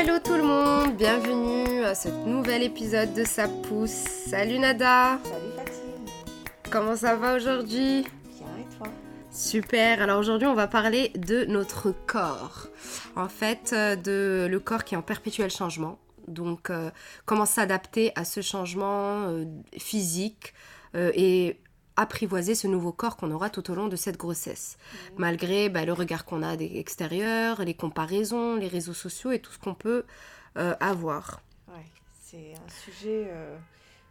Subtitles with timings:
[0.00, 3.90] Hello, tout le monde, bienvenue à ce nouvel épisode de Ça pousse.
[3.90, 6.14] Salut Nada, Salut Fatine,
[6.70, 8.06] comment ça va aujourd'hui?
[8.36, 8.86] Bien et toi?
[9.32, 12.68] Super, alors aujourd'hui on va parler de notre corps.
[13.16, 15.98] En fait, euh, de le corps qui est en perpétuel changement.
[16.28, 16.92] Donc, euh,
[17.26, 19.46] comment s'adapter à ce changement euh,
[19.78, 20.54] physique
[20.94, 21.58] euh, et
[21.98, 24.78] apprivoiser ce nouveau corps qu'on aura tout au long de cette grossesse.
[25.16, 29.52] Malgré bah, le regard qu'on a des extérieurs, les comparaisons, les réseaux sociaux et tout
[29.52, 30.04] ce qu'on peut
[30.56, 31.42] euh, avoir.
[31.68, 31.84] Ouais,
[32.22, 33.56] c'est un sujet, euh,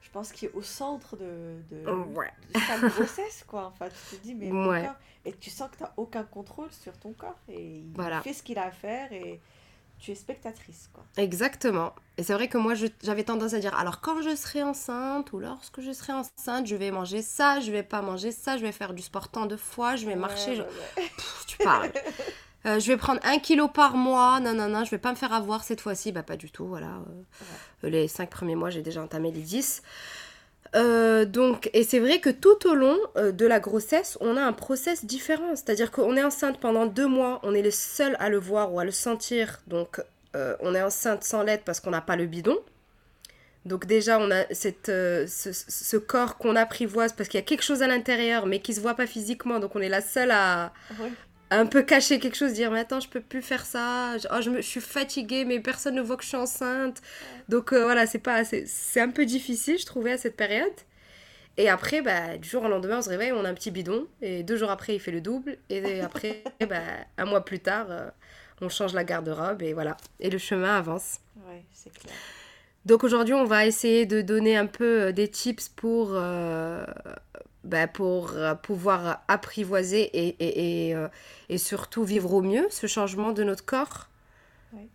[0.02, 2.32] je pense, qui est au centre de, de, Ouais.
[2.54, 3.66] de chaque grossesse, quoi.
[3.68, 4.84] Enfin, tu te dis, mais mon Ouais.
[4.86, 4.96] corps,
[5.26, 8.22] et tu sens que tu n'as aucun contrôle sur ton corps, et il Voilà.
[8.22, 9.42] fait ce qu'il a à faire, et
[10.00, 11.04] tu es spectatrice, quoi.
[11.18, 11.94] Exactement.
[12.18, 15.40] Et c'est vrai que moi, j'avais tendance à dire, alors quand je serai enceinte ou
[15.40, 18.72] lorsque je serai enceinte, je vais manger ça, je vais pas manger ça, je vais
[18.72, 20.52] faire du sport tant de fois, je vais marcher.
[20.52, 21.10] Ouais, je- ouais, ouais.
[21.18, 21.92] Pff, tu parles.
[22.66, 25.16] Euh, je vais prendre un kilo par mois, non, non, non, je vais pas me
[25.16, 26.12] faire avoir cette fois-ci.
[26.12, 26.88] Bah, pas du tout, voilà.
[27.84, 29.82] Euh, Les cinq premiers mois, j'ai déjà entamé les 10.
[30.76, 34.42] Euh, donc, et c'est vrai que tout au long euh, de la grossesse, on a
[34.42, 35.56] un process différent.
[35.56, 38.80] C'est-à-dire qu'on est enceinte pendant deux mois, on est les seuls à le voir ou
[38.80, 39.60] à le sentir.
[39.68, 40.02] Donc,
[40.36, 42.58] euh, on est enceinte sans l'aide parce qu'on n'a pas le bidon.
[43.66, 47.82] Donc déjà, on a cette, ce, corps qu'on apprivoise parce qu'il y a quelque chose
[47.84, 49.60] à l'intérieur, mais qui se voit pas physiquement.
[49.60, 50.72] Donc on est la seule à.
[51.50, 54.42] Un peu cacher quelque chose, dire mais attends, je peux plus faire ça, je, oh,
[54.42, 57.02] je, me- je suis fatiguée, mais personne ne voit que je suis enceinte.
[57.50, 60.74] Donc euh, voilà, c'est pas c'est un peu difficile, je trouvais, à cette période.
[61.58, 64.08] Et après, bah, du jour au lendemain, on se réveille, on a un petit bidon,
[64.22, 66.82] et deux jours après, il fait le double, et après, bah,
[67.18, 68.10] un mois plus tard, euh,
[68.62, 69.98] on change la garde-robe, et voilà.
[70.20, 71.20] Et le chemin avance.
[71.36, 72.16] Ouais, c'est clair.
[72.86, 76.86] Donc aujourd'hui, on va essayer de donner un peu euh, des tips pour, euh,
[77.64, 81.08] bah, pour euh, pouvoir apprivoiser et, et, et, euh,
[81.50, 84.08] et surtout vivre au mieux ce changement de notre corps.
[84.74, 84.88] Ouais.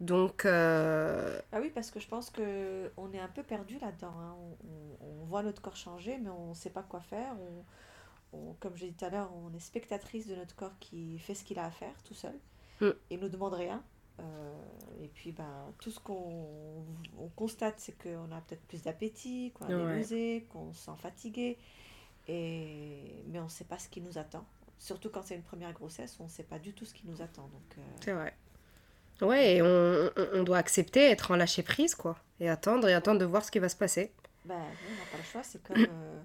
[0.00, 4.12] Donc, euh, Ah oui, parce que je pense que on est un peu perdu là-dedans.
[4.18, 4.34] hein.
[4.38, 7.34] On, on- on voit notre corps changer, mais on ne sait pas quoi faire.
[8.32, 11.18] On, on- comme j'ai dit tout à l'heure, on est spectatrice de notre corps qui
[11.18, 12.34] fait ce qu'il a à faire tout seul
[12.80, 12.90] Mm.
[13.10, 13.82] et nous demande rien.
[14.20, 14.52] Euh,
[15.02, 16.84] et puis, ben, tout ce qu'on
[17.18, 19.92] on constate, c'est qu'on a peut-être plus d'appétit, qu'on a Ouais.
[19.92, 21.56] des nausées, qu'on se sent fatigué,
[22.30, 23.24] et...
[23.28, 24.44] mais on ne sait pas ce qui nous attend.
[24.78, 27.20] Surtout quand c'est une première grossesse, on ne sait pas du tout ce qui nous
[27.20, 27.42] attend.
[27.48, 28.34] Donc, euh, c'est vrai.
[29.20, 32.16] Ouais, et on, doit accepter, être en lâcher prise, quoi.
[32.40, 34.12] Et attendre, et attendre de voir ce qui va se passer.
[34.46, 34.58] Ben, on
[34.94, 35.42] n'a pas le choix.
[35.42, 36.20] C'est comme euh,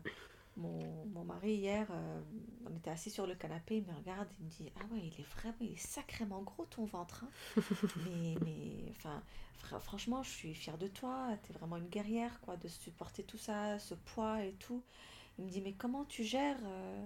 [0.55, 2.21] mon, mon mari hier, euh,
[2.65, 5.19] on était assis sur le canapé, il me regarde, il me dit Ah ouais, il
[5.19, 7.25] est vraiment, il est sacrément gros ton ventre.
[7.25, 7.61] hein.
[8.05, 9.21] mais, mais, enfin,
[9.61, 11.27] fr- franchement, je suis fière de toi.
[11.43, 14.81] Tu es vraiment une guerrière, quoi, de supporter tout ça, ce poids et tout.
[15.39, 17.05] Il me dit Mais comment tu gères euh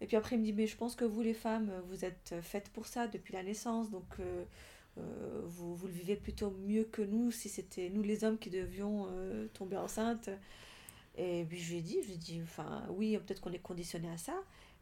[0.00, 2.34] Et puis après, il me dit Mais je pense que vous, les femmes, vous êtes
[2.42, 4.04] faites pour ça depuis la naissance, donc.
[4.20, 4.44] euh,
[4.98, 8.48] euh, vous, vous le vivez plutôt mieux que nous si c'était nous les hommes qui
[8.50, 10.30] devions euh, tomber enceinte.
[11.16, 13.58] Et puis je lui ai dit, je lui ai dit, enfin oui, peut-être qu'on est
[13.58, 14.34] conditionné à ça,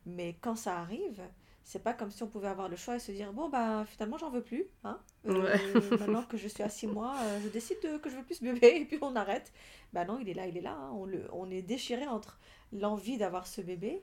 [0.07, 1.23] mais quand ça arrive,
[1.63, 4.19] c'est pas comme si on pouvait avoir le choix et se dire, bon bah finalement
[4.19, 4.99] j'en veux plus, hein.
[5.27, 5.57] Euh,
[5.99, 8.43] maintenant que je suis à six mois, euh, je décide de- que je veux plus
[8.43, 9.53] bébé et puis on arrête.
[9.93, 10.91] Bah non, il est là, il est là, hein.
[10.95, 12.39] on, le, on est déchiré entre
[12.75, 14.03] l'envie d'avoir ce bébé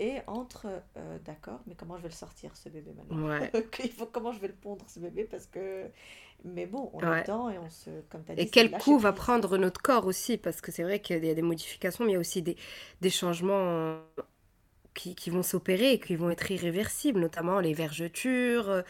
[0.00, 0.66] et entre,
[0.96, 3.52] euh, d'accord, mais comment je vais le sortir ce bébé maintenant Ouais.
[3.84, 5.90] il faut comment je vais le pondre ce bébé parce que
[6.44, 7.20] mais bon on Ouais.
[7.20, 10.06] dedans et on se comme tu as dit Et quel coup va prendre notre corps
[10.06, 12.42] aussi Parce que c'est vrai qu'il y a des modifications, mais il y a aussi
[12.42, 12.56] des,
[13.00, 13.98] des changements
[14.94, 18.82] qui, qui vont s'opérer et qui vont être irréversibles, notamment les vergetures,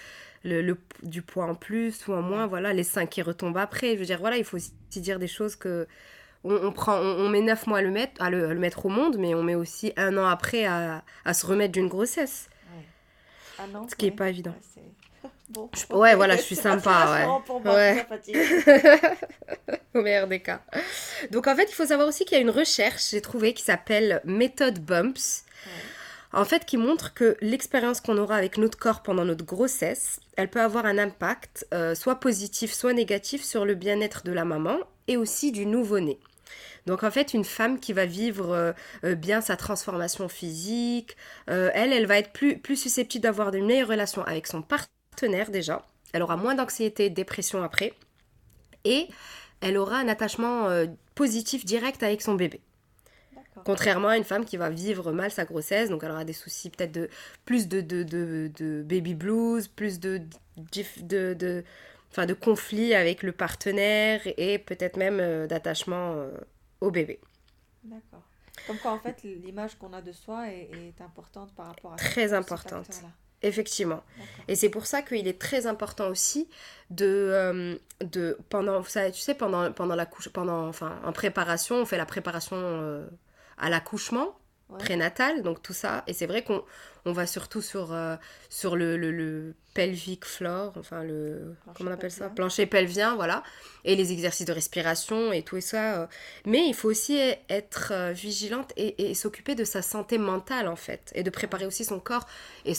[0.44, 3.94] le, le- du poids en plus ou en moins, voilà, les seins qui retombent après.
[3.94, 5.86] Je veux dire, voilà, il faut aussi dire des choses que
[6.44, 8.60] on, on prend, on, on met neuf mois à le, mettre, à le, à le
[8.60, 11.88] mettre au monde, mais on met aussi un an après à, à se remettre d'une
[11.88, 12.48] grossesse.
[12.76, 12.84] Ouais.
[13.58, 14.54] Ah non, Ce qui est ouais, pas évident.
[14.76, 17.44] ouais, bon, Je- ouais, voilà, je suis sympa, ouais.
[17.46, 18.06] pour moi, Ouais.
[19.94, 20.62] Au meilleur des cas.
[21.30, 23.62] Donc en fait, il faut savoir aussi qu'il y a une recherche, j'ai trouvé, qui
[23.62, 25.44] s'appelle Méthode Bumps.
[26.34, 30.48] En fait, qui montre que l'expérience qu'on aura avec notre corps pendant notre grossesse, elle
[30.48, 34.78] peut avoir un impact, euh, soit positif, soit négatif, sur le bien-être de la maman
[35.08, 36.18] et aussi du nouveau-né.
[36.86, 38.72] Donc en fait, une femme qui va vivre euh,
[39.04, 41.16] euh, bien sa transformation physique,
[41.48, 45.50] euh, elle, elle va être plus, plus susceptible d'avoir une meilleure relation avec son partenaire
[45.50, 45.86] déjà.
[46.12, 47.94] Elle aura moins d'anxiété, de dépression après.
[48.84, 49.06] Et
[49.60, 52.60] elle aura un attachement euh, positif direct avec son bébé.
[53.64, 56.68] Contrairement à une femme qui va vivre mal sa grossesse, donc elle aura des soucis
[56.70, 57.08] peut-être de
[57.44, 60.22] plus de, de, de, de baby blues, plus de,
[61.02, 61.62] de, de,
[62.10, 66.16] enfin, de conflits avec le partenaire et peut-être même d'attachement
[66.82, 67.20] au bébé.
[67.84, 68.22] D'accord.
[68.66, 71.96] Comme quoi, en fait, l'image qu'on a de soi est, est importante par rapport à
[71.96, 72.90] Très importante.
[73.44, 74.04] Effectivement.
[74.46, 76.48] Et c'est pour ça qu'il est très important aussi
[76.90, 81.76] de, euh, de pendant, ça, tu sais, pendant, pendant la couche, pendant, enfin, en préparation,
[81.76, 83.06] on fait la préparation euh,
[83.58, 84.36] à l'accouchement
[84.78, 86.04] prénatal, donc tout ça.
[86.06, 86.62] Et c'est vrai qu'on
[87.04, 88.16] on va surtout sur, euh,
[88.48, 91.54] sur le, le, le, pelvic floor, enfin le...
[91.74, 92.28] comment on appelle ça?
[92.28, 93.42] Plancher pelvien, voilà.
[93.84, 96.02] Et les exercices de respiration et tout et ça.
[96.02, 96.06] Euh.
[96.44, 100.76] Mais il faut aussi être euh, vigilante et, et s'occuper de sa santé mentale, en
[100.76, 101.10] fait.
[101.14, 102.26] Et de préparer aussi son corps
[102.66, 102.74] et,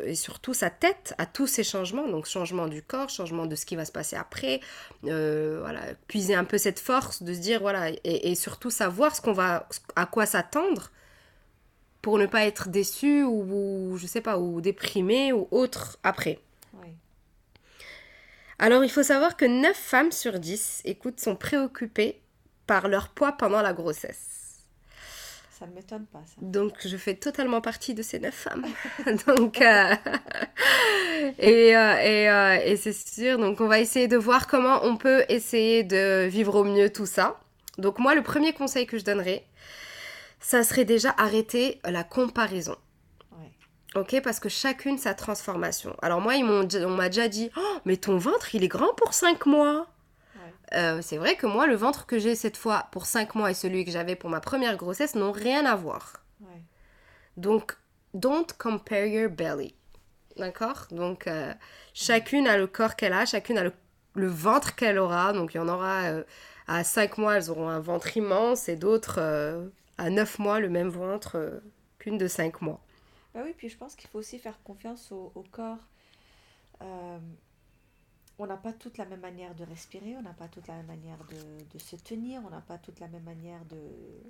[0.00, 2.08] et, surtout sa tête à tous ces changements.
[2.08, 4.60] Donc changement du corps, changement de ce qui va se passer après.
[5.02, 9.32] voilà, puiser un peu cette force de se dire, voilà, et, surtout savoir ce qu'on
[9.32, 10.90] va, à quoi s'attendre
[12.02, 16.38] pour ne pas être déçu ou, je sais pas ou déprimé ou autre après.
[18.58, 22.20] Alors il faut savoir que 9 femmes sur 10 écoute sont préoccupées
[22.68, 24.60] par leur poids pendant la grossesse.
[25.50, 26.34] Ça ne m'étonne pas ça.
[26.40, 28.64] Donc je fais totalement partie de ces 9 femmes.
[29.26, 29.94] donc euh,
[31.40, 34.96] et, euh, et, euh, et c'est sûr donc on va essayer de voir comment on
[34.96, 37.40] peut essayer de vivre au mieux tout ça.
[37.78, 39.44] Donc moi le premier conseil que je donnerais
[40.42, 42.76] ça serait déjà arrêter la comparaison.
[43.94, 45.94] Ok, parce que chacune sa transformation.
[46.00, 48.94] Alors moi, ils m'ont, on m'a déjà dit, oh, mais ton ventre, il est grand
[48.94, 49.86] pour 5 mois.
[50.74, 53.54] Euh, c'est vrai que moi, le ventre que j'ai cette fois pour 5 mois et
[53.54, 56.14] celui que j'avais pour ma première grossesse n'ont rien à voir.
[57.36, 57.76] Donc,
[58.14, 59.74] don't compare your belly.
[60.38, 60.86] D'accord?
[60.90, 61.52] Donc, euh,
[61.92, 65.34] chacune a le corps qu'elle a, chacune a le, ventre qu'elle aura.
[65.34, 66.24] Donc, il y en aura euh,
[66.66, 69.18] à 5 mois, elles auront un ventre immense et d'autres
[69.98, 71.60] à 9 mois le même ventre euh,
[71.98, 72.80] qu'une de 5 mois.
[73.34, 75.78] Bah oui, puis je pense qu'il faut aussi faire confiance au, corps.
[76.82, 77.18] Euh,
[78.42, 80.86] on n'a pas toute la même manière de respirer, on n'a pas toute la même
[80.86, 83.78] manière de, de se tenir, on n'a pas toute la même manière de...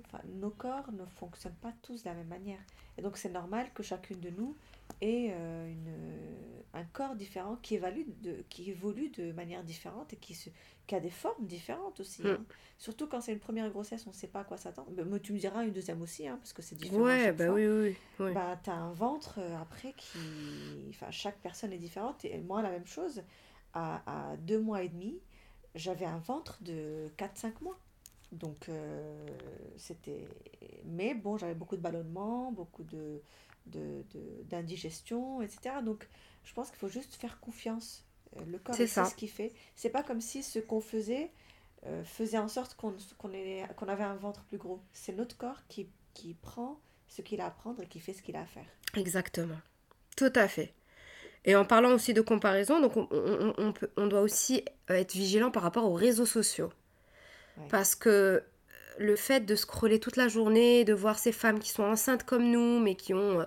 [0.05, 2.59] Enfin, nos corps ne fonctionnent pas tous de la même manière.
[2.97, 4.55] Et donc c'est normal que chacune de nous
[5.01, 10.17] ait euh, une, un corps différent qui évolue, de, qui évolue de manière différente et
[10.17, 10.51] qui, se,
[10.85, 12.21] qui a des formes différentes aussi.
[12.21, 12.27] Mm.
[12.27, 12.45] Hein.
[12.77, 14.91] Surtout quand c'est une première grossesse, on ne sait pas à quoi s'attendre.
[15.05, 17.01] Mais tu me diras une deuxième aussi, hein, parce que c'est différent.
[17.01, 17.95] Ouais, bah oui, oui.
[18.19, 18.33] oui.
[18.33, 20.19] Bah, tu as un ventre euh, après qui...
[20.89, 22.23] Enfin, chaque personne est différente.
[22.25, 23.23] Et moi, la même chose
[23.73, 25.19] à, deux mois et demi,
[25.75, 27.79] j'avais un ventre de 4-5 mois.
[28.31, 29.27] Donc, euh,
[29.77, 30.27] c'était.
[30.85, 33.21] Mais bon, j'avais beaucoup de ballonnements, beaucoup de,
[34.49, 35.75] d'indigestion, etc.
[35.83, 36.07] Donc,
[36.43, 38.05] je pense qu'il faut juste faire confiance.
[38.37, 39.53] Euh, le corps c'est ce qu'il fait.
[39.75, 41.31] C'est pas comme si ce qu'on faisait
[41.85, 43.29] euh, faisait en sorte qu'on, qu'on,
[43.75, 44.79] qu'on avait un ventre plus gros.
[44.93, 46.79] C'est notre corps qui, qui prend
[47.09, 48.65] ce qu'il a à prendre et qui fait ce qu'il a à faire.
[48.95, 49.59] Exactement.
[50.15, 50.73] Tout à fait.
[51.45, 55.51] Et en parlant aussi de comparaison, donc on, peut, on doit aussi euh, être vigilant
[55.51, 56.71] par rapport aux réseaux sociaux.
[57.69, 58.43] Parce que
[58.97, 62.49] le fait de scroller toute la journée, de voir ces femmes qui sont enceintes comme
[62.49, 63.41] nous, mais qui ont...
[63.41, 63.45] Euh,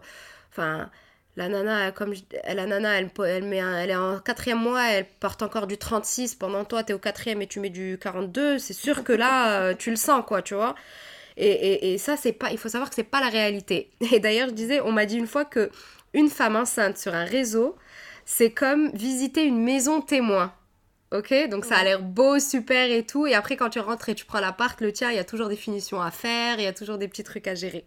[0.51, 0.91] enfin,
[1.37, 2.15] la nana, comme
[2.45, 6.35] la nana, elle, elle, met elle est en quatrième mois, elle porte encore du 36.
[6.35, 8.59] Pendant toi, tu es au quatrième et tu mets du 42.
[8.59, 10.75] C'est sûr que là, euh, tu le sens, quoi, tu vois.
[11.37, 12.51] Et, et, et ça, c'est pas...
[12.53, 13.91] Il faut savoir que c'est pas la réalité.
[14.13, 15.71] Et d'ailleurs, je disais, on m'a dit une fois que
[16.15, 17.77] une femme enceinte sur un réseau,
[18.27, 20.53] c'est comme visiter une maison témoin.
[21.13, 21.33] Ok?
[21.49, 23.27] Donc ça a l'air beau, super et tout.
[23.27, 25.49] Et après, quand tu rentres et tu prends l'appart, le tien, il y a toujours
[25.49, 27.87] des finitions à faire, il y a toujours des petits trucs à gérer.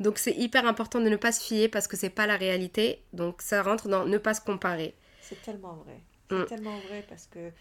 [0.00, 3.02] Donc c'est hyper important de ne pas se fier parce que c'est pas la réalité.
[3.12, 4.94] Donc ça rentre dans ne pas se comparer.
[5.22, 6.00] C'est tellement vrai.
[6.28, 6.46] C'est mm.
[6.46, 7.52] tellement vrai parce que.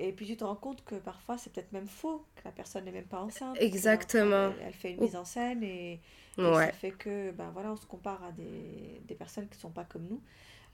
[0.00, 2.84] Et puis tu te rends compte que parfois c'est peut-être même faux, que la personne
[2.84, 3.56] n'est même pas enceinte.
[3.58, 4.52] Exactement.
[4.62, 6.00] Elle, fait une mise en scène et,
[6.36, 9.70] ça fait que ben voilà, on se compare à des, des personnes qui ne sont
[9.70, 10.22] pas comme nous.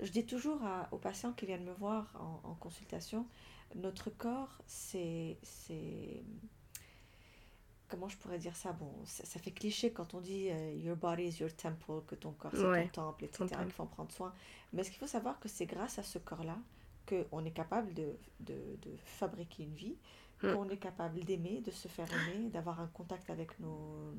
[0.01, 0.61] Je dis toujours
[0.91, 2.13] aux patients qui viennent me voir
[2.45, 3.27] en, consultation,
[3.75, 5.37] notre corps, c'est...
[7.89, 8.73] Comment je pourrais dire ça?
[8.73, 12.33] Bon, ça, fait cliché quand on dit euh, Your body is your temple, que ton
[12.33, 14.33] corps c'est ton temple, etc., qu'il faut en prendre soin.
[14.73, 16.57] Mais ce qu'il faut savoir que c'est grâce à ce corps-là
[17.07, 19.97] qu'on est capable de, de, de, fabriquer une vie,
[20.43, 20.53] mm.
[20.53, 24.13] qu'on est capable d'aimer, de se faire aimer, d'avoir un contact avec nos,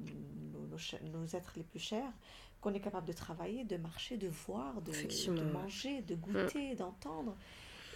[0.54, 2.12] nos, nos, nos, êtres les plus chers,
[2.66, 7.38] qu'on est capable de travailler, de marcher, de voir, de, de manger, de goûter, d'entendre.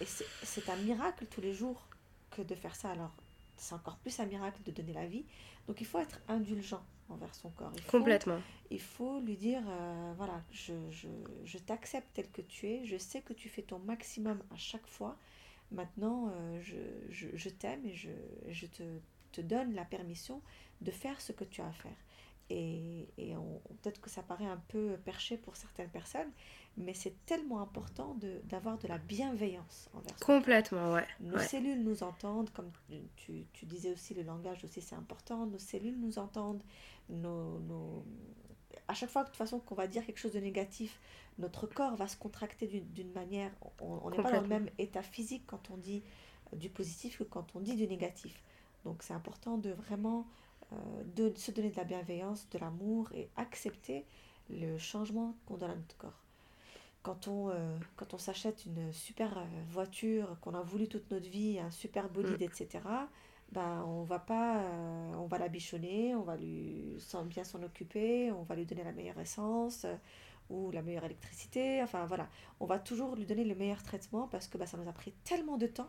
[0.00, 1.88] Et c'est un miracle tous les jours
[2.30, 2.92] que de faire ça.
[2.92, 3.12] Alors,
[3.56, 5.24] c'est encore plus un miracle de donner la vie.
[5.66, 7.72] Donc, il faut être indulgent envers son corps.
[7.74, 8.40] Il faut, Complètement.
[8.70, 11.08] Il faut lui dire, euh, voilà, je, je,
[11.44, 14.86] je t'accepte tel que tu es, je sais que tu fais ton maximum à chaque
[14.86, 15.16] fois.
[15.72, 18.10] Maintenant, euh, je, je t'aime et je,
[18.48, 18.84] je te,
[19.32, 20.40] te donne la permission
[20.80, 21.96] de faire ce que tu as à faire.
[22.50, 23.34] Et, et
[23.80, 26.30] peut-être que ça paraît un peu perché pour certaines personnes,
[26.76, 31.06] mais c'est tellement important d'avoir de, la bienveillance envers Complètement, ouais.
[31.20, 32.70] Nos cellules nous entendent, comme
[33.16, 35.46] tu, tu, disais aussi, le langage aussi c'est important.
[35.46, 36.62] Nos cellules nous entendent.
[37.08, 38.04] Nos, nos...
[38.88, 41.00] à chaque fois de toute façon qu'on va dire quelque chose de négatif,
[41.38, 43.52] notre corps va se contracter d'une manière.
[43.80, 46.02] On n'est pas dans le même état physique quand on dit
[46.52, 48.42] du positif que quand on dit du négatif.
[48.84, 50.26] Donc c'est important de vraiment
[51.16, 54.04] de se donner de la bienveillance, de l'amour et accepter
[54.50, 56.20] le changement qu'on donne à notre corps.
[57.02, 61.28] Quand on, euh, quand on s'achète une super euh, voiture qu'on a voulu toute notre
[61.28, 62.68] vie, un super bolide, etc.,
[63.52, 64.62] ben, on va pas,
[65.18, 68.92] on va la bichonner, on va lui bien s'en occuper, on va lui donner la
[68.92, 69.86] meilleure essence
[70.50, 72.28] ou la meilleure électricité, enfin voilà,
[72.60, 75.12] on va toujours lui donner le meilleur traitement parce que ben, ça nous a pris
[75.24, 75.88] tellement de temps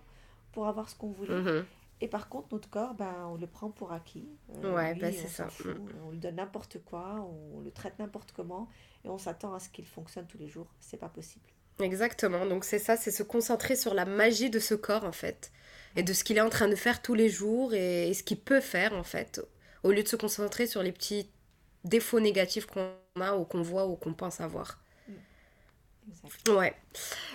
[0.54, 1.40] pour avoir ce qu'on voulait.
[1.40, 1.66] Mm-hmm.
[2.02, 4.28] Et par contre, notre corps, ben, on le prend pour acquis.
[4.64, 5.46] Euh, ouais, ben, c'est ça.
[5.64, 5.76] Mm.
[6.08, 8.68] On lui donne n'importe quoi, on le traite n'importe comment,
[9.06, 10.68] et on s'attend à ce qu'il fonctionne tous les jours.
[10.80, 11.46] C'est pas possible.
[11.80, 12.46] Exactement.
[12.46, 15.52] Donc c'est ça, c'est se concentrer sur la magie de ce corps en fait,
[15.96, 18.40] et de ce qu'il est en train de faire tous les jours et, ce qu'il
[18.40, 19.42] peut faire en fait,
[19.84, 21.30] au lieu de se concentrer sur les petits
[21.84, 24.80] défauts négatifs qu'on a ou qu'on voit ou qu'on pense avoir.
[25.08, 26.52] Mm.
[26.52, 26.76] Ouais.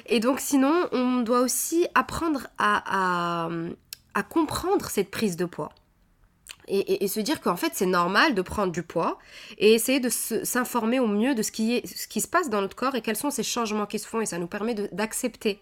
[0.06, 3.49] Et donc sinon, on doit aussi apprendre à,
[4.16, 5.70] à comprendre cette prise de poids.
[6.68, 9.18] Et, se dire qu'en fait c'est normal de prendre du poids
[9.58, 12.61] et essayer de s'informer au mieux de ce qui, est, ce qui se passe dans
[12.61, 15.61] notre corps et quels sont ces changements qui se font et ça nous permet d'accepter.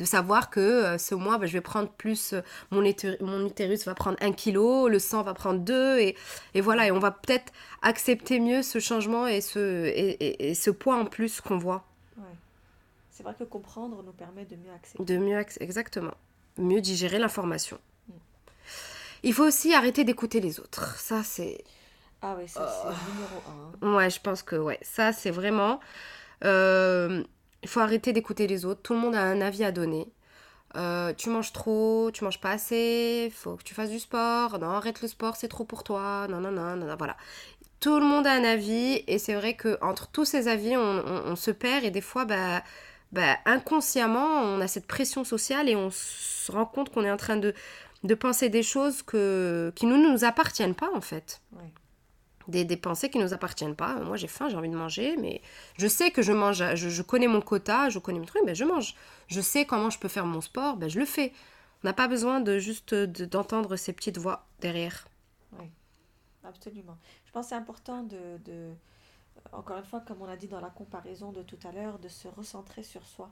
[0.00, 2.40] De, savoir que euh, ce mois, bah, je vais prendre plus, euh,
[2.72, 2.82] mon,
[3.20, 6.16] mon, utérus va prendre un kilo, le sang va prendre deux, et,
[6.54, 10.96] et voilà, et on va peut-être accepter mieux ce changement et ce, et, ce poids
[10.96, 11.84] en plus qu'on voit.
[13.10, 15.04] C'est vrai que comprendre nous permet de mieux accepter.
[15.04, 16.14] De mieux, exactement
[16.58, 17.78] mieux digérer l'information.
[19.22, 20.96] Il faut aussi arrêter d'écouter les autres.
[20.98, 21.64] Ça, c'est.
[22.22, 23.12] Ah oui, ça, c'est oh.
[23.12, 23.96] numéro un.
[23.96, 25.80] Ouais, je pense que, ouais, ça, c'est vraiment.
[26.44, 27.22] Euh,
[27.62, 28.82] il faut arrêter d'écouter les autres.
[28.82, 30.12] Tout le monde a un avis à donner.
[30.76, 34.58] Euh, tu manges trop, tu manges pas assez, faut que tu fasses du sport.
[34.58, 36.26] Non, arrête le sport, c'est trop pour toi.
[36.28, 37.16] Non, non, non, non, voilà.
[37.80, 41.36] Tout le monde a un avis et c'est vrai que entre tous ces avis, on,
[41.36, 42.62] se perd et des fois, bah,
[43.12, 47.18] bah, inconsciemment, on a cette pression sociale et on se rend compte qu'on est en
[47.18, 47.54] train de,
[48.04, 51.42] de penser des choses que, qui ne nous, appartiennent pas, en fait.
[52.48, 53.96] Des, des, pensées qui ne nous appartiennent pas.
[54.00, 55.42] Moi, j'ai faim, j'ai envie de manger, mais
[55.78, 58.64] je sais que je mange, je, connais mon quota, je connais mes trucs, ben, je
[58.64, 58.96] mange.
[59.28, 61.32] Je sais comment je peux faire mon sport, ben, je le fais.
[61.84, 65.06] On n'a pas besoin de juste d'entendre ces petites voix derrière.
[65.60, 65.66] Oui,
[66.42, 66.98] absolument.
[67.26, 68.74] Je pense que c'est important de
[69.52, 72.08] encore une fois, comme on a dit dans la comparaison de tout à l'heure, de
[72.08, 73.30] se recentrer sur soi.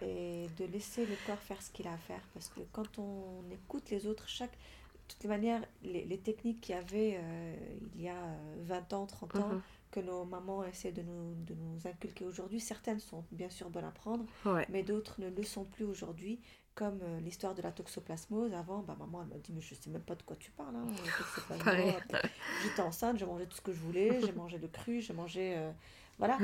[0.00, 2.22] Et de laisser le corps faire ce qu'il a à faire.
[2.32, 4.52] Parce que quand on écoute les autres, chaque.
[4.52, 7.56] De toutes les manières, les, techniques qu'il y avait euh,
[7.94, 9.62] il y a 20 ans, 30 ans, mhm.
[9.90, 13.86] que nos mamans essaient de nous, de nous inculquer aujourd'hui, certaines sont bien sûr bonnes
[13.86, 14.26] à prendre,
[14.68, 16.40] mais d'autres ne le sont plus aujourd'hui
[16.78, 18.54] comme euh, l'histoire de la toxoplasmose.
[18.54, 20.76] Avant, bah, maman, elle m'a dit, mais je sais même pas de quoi tu parles.
[20.76, 20.86] Hein,
[22.62, 25.56] J'étais enceinte, j'ai mangé tout ce que je voulais, j'ai mangé le cru, j'ai mangé...
[25.56, 25.72] Euh,
[26.20, 26.36] voilà.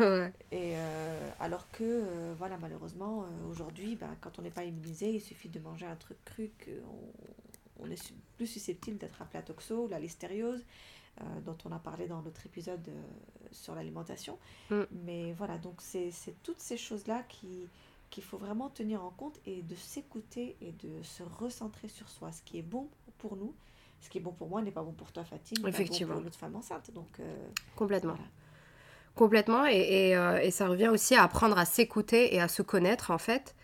[0.53, 5.49] Et euh, alors que, voilà, malheureusement, aujourd'hui, bah, quand on n'est pas immunisé, il suffit
[5.49, 9.99] de manger un truc cru qu'on on est plus susceptible d'être appelé à toxo, la
[9.99, 10.65] listériose,
[11.45, 12.89] dont on a parlé dans notre épisode
[13.51, 14.39] sur l'alimentation.
[14.71, 14.83] Mm.
[15.05, 16.13] Mais voilà, donc c'est
[16.45, 17.67] toutes ces choses-là qui
[18.11, 22.33] qu'il faut vraiment tenir en compte et de s'écouter et de se recentrer sur soi.
[22.33, 23.55] Ce qui est bon pour nous,
[24.01, 26.09] ce qui est bon pour moi n'est pas bon pour toi, Fatine, Effectivement.
[26.09, 26.91] Pas bon pour l'autre femme enceinte.
[26.93, 28.17] Donc, euh, Complètement.
[29.15, 29.65] Complètement.
[29.67, 33.19] Et, euh, et, ça revient aussi à apprendre à s'écouter et à se connaître, en
[33.19, 33.55] fait.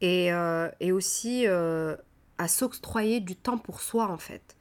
[0.00, 4.56] Et, euh, et aussi à s'octroyer du temps pour soi, en fait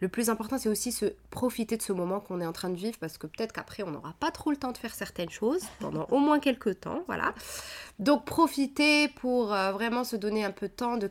[0.00, 2.76] le plus important, c'est aussi se profiter de ce moment qu'on est en train de
[2.76, 5.62] vivre parce que peut-être qu'après, on n'aura pas trop le temps de faire certaines choses
[5.78, 7.04] pendant au moins quelques temps.
[7.06, 7.34] Voilà.
[7.98, 11.10] Donc, profiter pour euh, vraiment se donner un peu de temps de,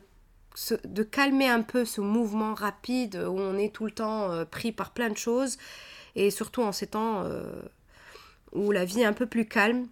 [1.04, 4.90] calmer un peu ce mouvement rapide où on est tout le temps euh, pris par
[4.90, 5.56] plein de choses
[6.16, 7.62] et surtout en ces temps euh,
[8.52, 9.86] où la vie est un peu plus calme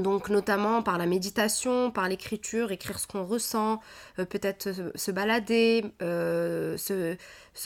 [0.00, 3.80] donc notamment par la méditation, par l'écriture, écrire ce qu'on ressent,
[4.18, 6.76] euh, peut-être se, balader, euh,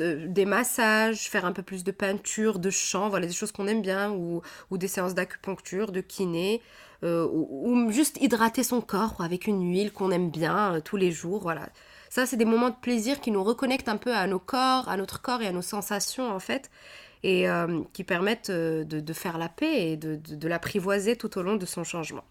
[0.01, 3.83] des massages, faire un peu plus de peinture, de chant, voilà des choses qu'on aime
[3.83, 6.61] bien, ou, des séances d'acupuncture, de kiné,
[7.03, 11.43] euh, ou, juste hydrater son corps avec une huile qu'on aime bien tous les jours,
[11.43, 11.69] voilà.
[12.15, 14.97] Ça, c'est des moments de plaisir qui nous reconnectent un peu à nos corps, à
[14.97, 16.71] notre corps et à nos sensations en fait
[17.25, 21.43] et euh, qui permettent euh, de, faire la paix et de, de, l'apprivoiser tout au
[21.43, 22.23] long de son changement.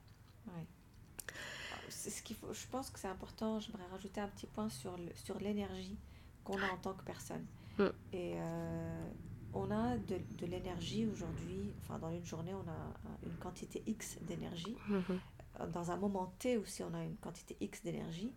[1.90, 5.10] Ce qu'il faut, je pense que c'est important, j'aimerais rajouter un petit point sur, le,
[5.16, 5.98] sur l'énergie
[6.46, 7.46] qu'on a en tant que personne.
[7.78, 7.84] Mm.
[8.14, 9.10] Et euh,
[9.54, 14.18] on a de, de l'énergie aujourd'hui, enfin dans une journée, on a une quantité X
[14.22, 14.78] d'énergie.
[14.90, 15.72] Mm-hmm.
[15.74, 18.32] Dans un moment T aussi, on a une quantité X d'énergie.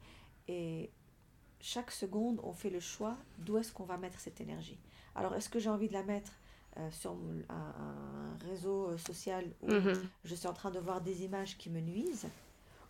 [0.49, 0.91] Et
[1.61, 4.79] chaque seconde, on fait le choix d'où est-ce qu'on va mettre cette énergie.
[5.15, 6.33] Alors, est-ce que j'ai envie de la mettre
[6.79, 7.13] euh, sur
[7.49, 9.95] un, un réseau euh, social où Mhm.
[10.25, 12.29] je suis en train de voir des images qui me nuisent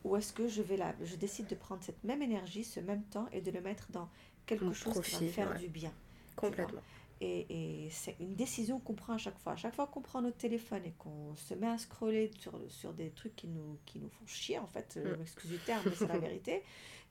[0.05, 3.03] ou est-ce que je vais là, je décide de prendre cette même énergie, ce même
[3.05, 4.09] temps et de le mettre dans
[4.47, 5.59] quelque chose qui va faire ouais.
[5.59, 5.93] du bien.
[6.37, 6.81] Complètement.
[7.21, 9.53] Et, et c'est une décision qu'on prend à chaque fois.
[9.53, 12.93] À chaque fois qu'on prend notre téléphone et qu'on se met à scroller sur, sur
[12.93, 15.23] des trucs qui nous, qui nous font chier, en fait, euh, Mm.
[15.23, 16.63] excuse du terme, mais c'est la vérité,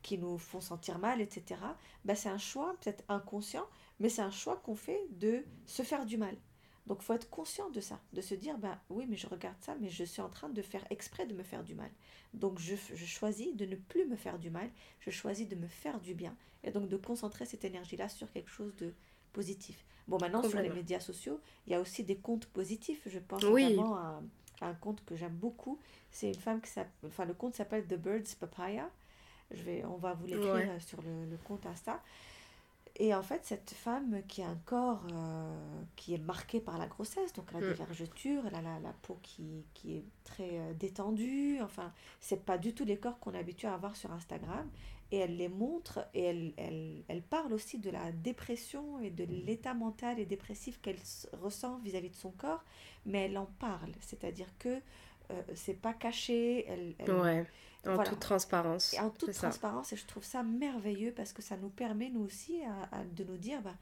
[0.05, 1.59] qui nous font sentir mal, etc.,
[2.05, 3.65] ben, c'est un choix peut-être inconscient,
[3.99, 6.37] mais c'est un choix qu'on fait de se faire du mal.
[6.85, 9.55] Donc, il faut être conscient de ça, de se dire, ben oui, mais je regarde
[9.61, 11.89] ça, mais je suis en train de faire exprès de me faire du mal.
[12.35, 14.69] Donc, je, je choisis de ne plus me faire du mal,
[14.99, 18.51] je choisis de me faire du bien, et donc de concentrer cette énergie-là sur quelque
[18.51, 18.93] chose de
[19.33, 19.83] positif.
[20.07, 23.01] Bon, maintenant, sur les médias sociaux, il y a aussi des comptes positifs.
[23.07, 23.63] Je pense Oui.
[23.71, 24.21] notamment à,
[24.61, 25.79] à un compte que j'aime beaucoup.
[26.11, 26.93] C'est une femme qui s'appelle...
[27.07, 28.91] Enfin, le compte s'appelle The Birds Papaya.
[29.51, 30.69] Je vais, on va vous l'écrire Ouais.
[30.69, 32.01] euh, sur le, le compte Insta.
[32.97, 36.87] Et en fait, cette femme qui a un corps euh, qui est marqué par la
[36.87, 37.85] grossesse, donc elle a des Mm.
[37.85, 42.57] vergetures, elle a la, la peau qui, qui est très euh, détendue, enfin, c'est pas
[42.57, 44.69] du tout les corps qu'on est habitué à avoir sur Instagram.
[45.11, 49.23] Et elle les montre et elle, elle, elle parle aussi de la dépression et de
[49.25, 50.97] l'état mental et dépressif qu'elle
[51.43, 52.63] ressent vis-à-vis de son corps,
[53.05, 54.81] mais elle en parle, c'est-à-dire que
[55.31, 57.45] euh, c'est pas caché, elle, elle- Ouais.
[57.87, 58.09] En voilà.
[58.09, 58.93] toute transparence.
[58.93, 59.47] et en toute ça.
[59.47, 63.03] transparence, et je trouve ça merveilleux parce que ça nous permet, nous aussi, à- à-
[63.03, 63.75] de nous dire, bah,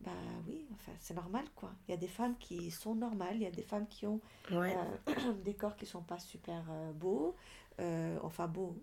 [0.00, 0.10] bah
[0.48, 1.70] oui, enfin, c'est normal, quoi.
[1.86, 4.20] Il y a des femmes qui sont normales, il y a des femmes qui ont
[4.50, 4.74] Ouais.
[5.08, 7.36] euh, des corps qui sont pas super euh, beaux,
[7.80, 8.74] euh, enfin beaux,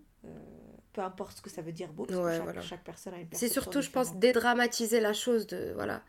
[0.94, 2.62] peu importe ce que ça veut dire beau, parce Ouais, que chaque, voilà.
[2.62, 5.48] chaque personne a une C'est surtout, je pense, dédramatiser la chose.
[5.48, 6.02] De, voilà.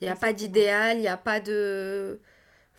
[0.00, 2.20] Il n'y a pas d'idéal, il n'y a pas de...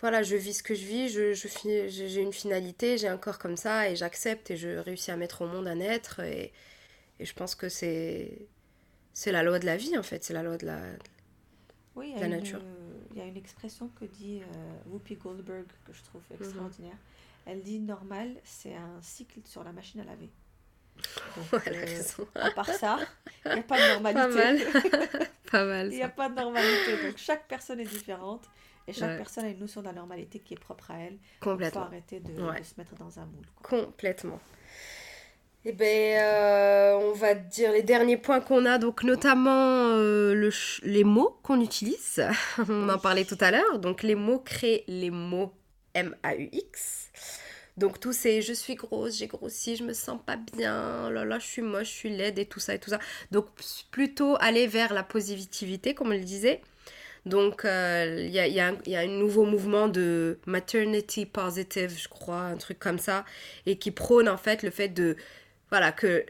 [0.02, 3.18] Voilà, je vis ce que je vis, je, je j'ai j'ai une finalité, j'ai un
[3.18, 6.20] corps comme ça et j'accepte et je réussis à mettre au monde un être.
[6.22, 6.52] Et,
[7.20, 8.48] et je pense que c'est
[9.14, 10.24] c'est la loi de la vie, en fait.
[10.24, 10.80] C'est la loi de la...
[11.96, 12.62] Oui, la une, nature.
[13.12, 16.38] il y a une expression que dit euh, Whoopi Goldberg que je trouve Mhm.
[16.42, 16.98] extraordinaire.
[17.46, 20.30] Elle dit normal, c'est un cycle sur la machine à laver.
[21.36, 22.28] Donc, Ouais, euh, raison.
[22.36, 23.00] à part ça,
[23.46, 24.66] il n'y a pas de normalité.
[25.52, 26.92] Pas mal, Il n'y a pas de normalité.
[27.06, 28.46] Donc chaque personne est différente
[28.92, 29.18] et chaque Ouais.
[29.18, 31.14] personne a une notion de la normalité qui est propre à elle.
[31.14, 31.82] Il faut Complètement.
[31.84, 32.60] arrêter de, Ouais.
[32.60, 33.46] de se mettre dans un moule.
[33.62, 33.80] quoi.
[33.84, 34.40] Complètement.
[35.64, 40.50] Eh ben, euh, on va dire les derniers points qu'on a, donc notamment euh, le
[40.84, 42.20] les mots qu'on utilise.
[42.70, 43.78] on en parlait tout à l'heure.
[43.80, 45.54] Donc les mots créent les mots
[45.94, 47.10] M-A-U-X.
[47.78, 51.24] Donc tous ces je suis grosse, j'ai grossi, je me sens pas bien, oh là
[51.26, 53.00] là, je suis moche, je suis laide et tout ça et tout ça.
[53.32, 53.46] Donc
[53.92, 56.62] plutôt aller vers la positivité, comme on le disait.
[57.26, 62.80] Donc euh, il y a, un- nouveau mouvement de maternity positive, je crois, un truc
[62.80, 63.26] comme ça,
[63.66, 65.16] et qui prône en fait le fait de
[65.70, 66.26] voilà que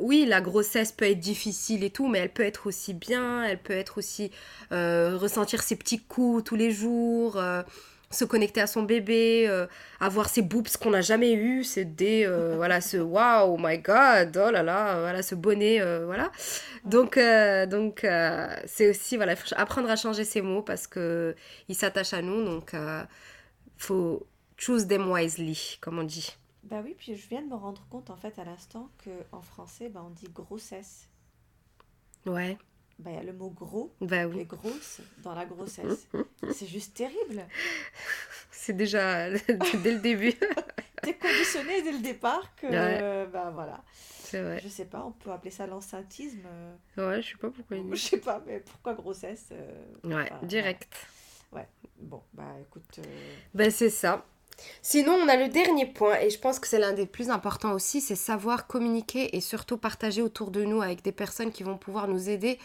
[0.00, 3.58] oui la grossesse peut être difficile et tout mais elle peut être aussi bien elle
[3.62, 4.30] peut être aussi
[4.72, 7.62] euh, ressentir ses petits coups tous les jours euh,
[8.10, 9.66] se connecter à son bébé euh,
[10.00, 13.78] avoir ses boobs qu'on n'a jamais eu c'est des euh, voilà ce wow oh my
[13.78, 16.30] god oh là là voilà ce bonnet euh, voilà.
[16.84, 18.06] Donc euh, donc
[18.66, 21.34] c'est aussi voilà faut apprendre à changer ses mots parce que
[21.68, 22.74] ils s'attachent à nous donc
[23.76, 26.36] faut choose them wisely comme on dit.
[26.64, 29.88] Bah oui, puis je viens de me rendre compte en fait à l'instant qu'en français,
[29.88, 31.08] bah, on dit grossesse.
[32.26, 32.58] ouais
[32.98, 36.08] Bah, il y a le mot gros bah oui et grosse dans la grossesse.
[36.52, 37.46] C'est juste terrible.
[38.50, 39.30] C'est déjà
[39.82, 40.32] dès le début.
[41.02, 42.98] T'es conditionné dès le départ que, Ouais.
[43.02, 43.84] euh, bah voilà.
[43.92, 44.60] C'est vrai.
[44.62, 46.40] Je sais pas, on peut appeler ça l'enceintisme.
[46.46, 50.28] euh, Ouais, je sais pas pourquoi il je sais pas, mais pourquoi grossesse euh, Ouais,
[50.30, 50.94] bah, direct.
[51.98, 53.02] Bon, bah écoute, euh,
[53.54, 54.26] Ben c'est ça.
[54.82, 57.72] Sinon, on a le dernier point, et je pense que c'est l'un des plus importants
[57.72, 61.76] aussi, c'est savoir communiquer et surtout partager autour de nous avec des personnes qui vont
[61.76, 62.58] pouvoir nous aider,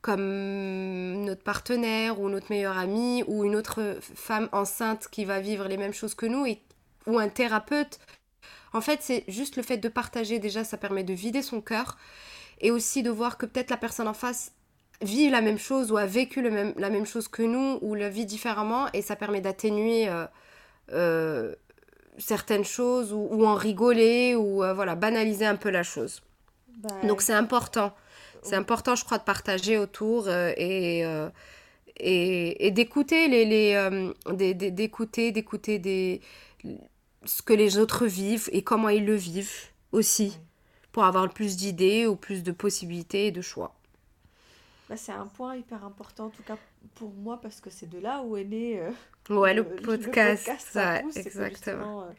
[0.00, 5.66] comme notre partenaire ou notre meilleure amie ou une autre femme enceinte qui va vivre
[5.66, 6.60] les mêmes choses que nous, et,
[7.06, 7.98] ou un thérapeute.
[8.72, 11.98] En fait, c'est juste le fait de partager, déjà, ça permet de vider son cœur,
[12.60, 14.52] et aussi de voir que peut-être la personne en face
[15.02, 17.94] vit la même chose ou a vécu le même, la même chose que nous ou
[17.94, 20.24] la vit différemment et ça permet d'atténuer euh,
[20.92, 21.54] euh,
[22.18, 26.22] certaines choses ou, ou en rigoler ou euh, voilà banaliser un peu la chose.
[26.78, 27.94] bah, Donc c'est important.
[28.42, 31.02] C'est important, je crois, de partager autour euh, et,
[31.96, 34.10] et, et d'écouter les,
[34.70, 36.20] d'écouter d'écouter des
[37.24, 40.38] ce que les autres vivent et comment ils le vivent aussi
[40.92, 43.74] pour avoir plus d'idées ou plus de possibilités et de choix.
[44.88, 46.58] Bah, c'est un point hyper important, en tout cas
[46.94, 48.90] pour moi, parce que c'est de là où est né euh,
[49.30, 52.02] Ouais, le, le podcast, ça ouais, pousse, c'est que exactement.
[52.04, 52.12] euh,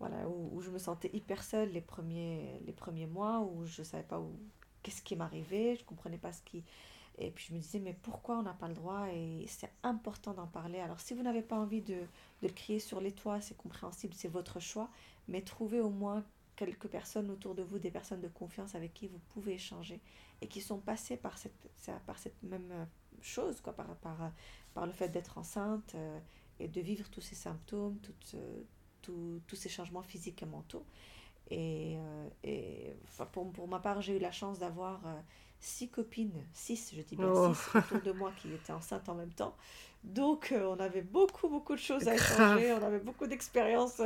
[0.00, 3.82] voilà, où, où je me sentais hyper seule les premiers, les premiers mois, où je
[3.82, 4.32] savais pas où,
[4.82, 6.64] qu'est-ce qui m'arrivait, je comprenais pas ce qui...
[7.18, 10.34] Et puis je me disais, mais pourquoi on n'a pas le droit Et c'est important
[10.34, 10.80] d'en parler.
[10.80, 12.06] Alors si vous n'avez pas envie de, de
[12.42, 14.90] le crier sur les toits, c'est compréhensible, c'est votre choix.
[15.28, 16.24] Mais trouvez au moins
[16.56, 20.00] quelques personnes autour de vous, des personnes de confiance avec qui vous pouvez échanger
[20.40, 21.52] et qui sont passées par cette,
[22.06, 22.84] par cette même euh,
[23.20, 24.32] chose, quoi, par, par,
[24.74, 26.18] par le fait d'être enceinte euh,
[26.58, 28.36] et de vivre tous ces symptômes, toutes,
[29.02, 30.84] tous ces changements physiques et mentaux.
[31.50, 32.96] Et, euh, et
[33.32, 35.14] pour, pour, ma part, j'ai eu la chance d'avoir euh,
[35.60, 37.54] six copines, six, je dis bien oh.
[37.54, 39.54] six, autour de moi qui étaient enceintes en même temps.
[40.02, 44.00] Donc, euh, on avait beaucoup, beaucoup de choses à échanger, on avait beaucoup d'expériences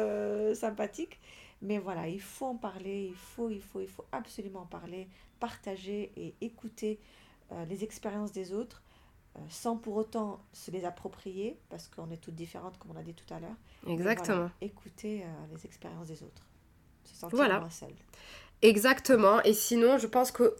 [0.54, 1.18] sympathiques.
[1.62, 5.08] Mais voilà, il faut en parler, il faut, il faut, il faut absolument en parler,
[5.38, 6.98] partager et écouter
[7.68, 8.82] les expériences des autres
[9.48, 13.14] sans pour autant se les approprier, parce qu'on est toutes différentes, comme on a dit
[13.14, 13.56] tout à l'heure.
[13.86, 14.50] Exactement.
[14.60, 16.44] écouter les expériences des autres
[17.32, 17.66] voilà.
[18.62, 19.42] Exactement.
[19.42, 20.54] Et sinon, je pense que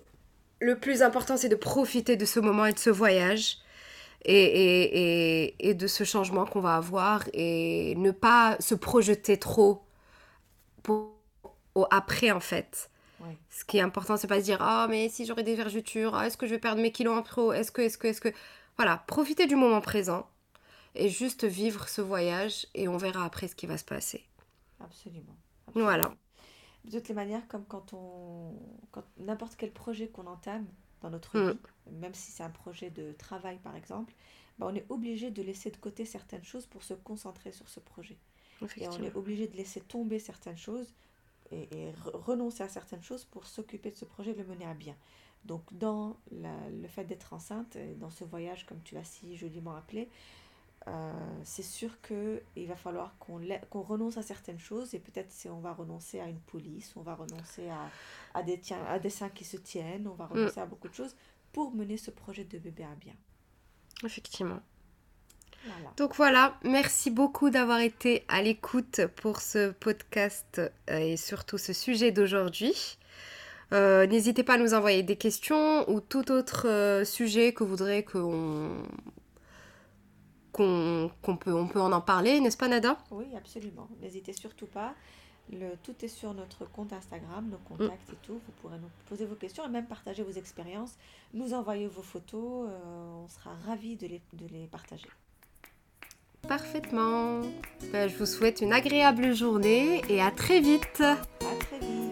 [0.61, 3.59] le plus important, c'est de profiter de ce moment et de ce voyage.
[4.27, 9.81] Et, et, de ce changement qu'on va avoir et ne pas se projeter trop
[10.83, 11.15] pour,
[11.75, 12.91] au après en fait.
[13.51, 16.27] Ce qui est important, c'est pas se dire ah mais si j'aurais des vergetures, ah,
[16.27, 18.33] est-ce que je vais perdre mes kilos en pro, est-ce que, est-ce que, est-ce que,
[18.77, 20.27] voilà, profiter du moment présent
[20.95, 24.25] et juste vivre ce voyage et on verra après ce qui va se passer.
[24.81, 25.37] Absolument.
[25.75, 26.11] Voilà
[26.85, 28.55] de toutes les manières, comme quand on.
[28.93, 30.67] Quand n'importe quel projet qu'on entame
[31.03, 31.51] dans notre mm.
[31.51, 31.59] vie,
[31.93, 34.15] même si c'est un projet de travail par exemple,
[34.59, 37.81] bah, on est obligé de laisser de côté certaines choses pour se concentrer sur ce
[37.81, 38.19] projet.
[38.77, 40.95] Et on est obligé de laisser tomber certaines choses
[41.53, 41.69] et,
[42.13, 44.97] renoncer à certaines choses pour s'occuper de ce projet et le mener à bien.
[45.45, 50.09] Donc, dans le fait d'être enceinte, dans ce voyage, comme tu l'as si joliment appelé,
[50.89, 51.13] euh,
[51.45, 55.75] c'est sûr qu'il va falloir qu'on renonce à certaines choses et peut-être si on va
[55.75, 57.91] renoncer à une police, on va renoncer à,
[58.33, 60.33] à, des, à des seins qui se tiennent, on va mm.
[60.33, 61.15] renoncer à beaucoup de choses
[61.53, 63.15] pour mener ce projet de bébé à bien.
[64.05, 64.61] Effectivement.
[65.97, 71.73] Donc voilà, merci beaucoup d'avoir été à l'écoute pour ce podcast euh, et surtout ce
[71.73, 72.99] sujet d'aujourd'hui.
[73.73, 78.05] Euh, n'hésitez pas à nous envoyer des questions ou tout autre sujet que vous voudrez
[78.05, 78.83] qu'on
[80.53, 82.99] qu'on peut, on peut en parler, n'est-ce pas Nada?
[83.11, 83.89] Oui, absolument.
[84.01, 84.95] N'hésitez surtout pas.
[85.53, 88.35] Le, tout est sur notre compte Instagram, nos contacts et tout.
[88.35, 90.97] Vous pourrez nous poser vos questions et même partager vos expériences,
[91.35, 92.69] nous envoyer vos photos.
[92.69, 95.09] Euh, on sera ravis de les, de les partager.
[96.49, 97.43] Parfaitement.
[97.93, 101.01] Ben, je vous souhaite une agréable journée et à très vite.
[101.01, 101.17] À
[101.59, 102.10] très vite.